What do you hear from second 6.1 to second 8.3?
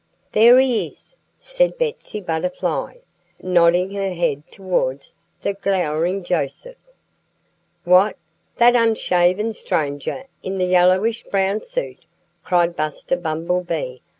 Joseph. "What!